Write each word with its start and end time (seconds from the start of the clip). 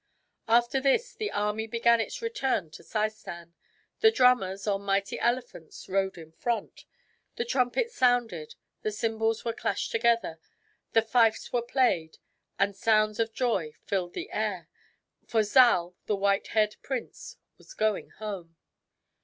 After 0.47 0.81
this 0.81 1.13
the 1.13 1.29
army 1.29 1.67
began 1.67 2.01
its 2.01 2.23
return 2.23 2.71
to 2.71 2.81
Seistan. 2.81 3.53
The 3.99 4.11
druriimers, 4.11 4.65
on 4.65 4.81
ittighty 4.81 5.19
elephants, 5.21 5.87
rode 5.87 6.17
in 6.17 6.31
front. 6.31 6.85
The 7.35 7.45
truihpets 7.45 7.91
sounded, 7.93 8.55
the 8.81 8.91
cymbals 8.91 9.45
were 9.45 9.53
clashed 9.53 9.91
together, 9.91 10.39
the 10.93 11.03
fifes 11.03 11.53
were 11.53 11.61
played, 11.61 12.17
and 12.57 12.75
sounds 12.75 13.19
of 13.19 13.31
joy 13.31 13.73
filled 13.85 14.15
the 14.15 14.31
air; 14.31 14.69
for 15.27 15.43
Zal, 15.43 15.95
the 16.07 16.15
white 16.15 16.47
haired 16.47 16.77
prince, 16.81 17.37
was 17.59 17.75
going 17.75 18.09
home. 18.09 18.55